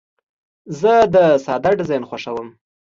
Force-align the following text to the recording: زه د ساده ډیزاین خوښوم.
زه 0.79 0.93
د 1.13 1.15
ساده 1.45 1.71
ډیزاین 1.79 2.03
خوښوم. 2.09 2.47